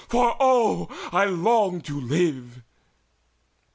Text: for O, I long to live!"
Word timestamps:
for 0.07 0.35
O, 0.39 0.89
I 1.11 1.25
long 1.25 1.79
to 1.81 1.99
live!" 2.01 2.63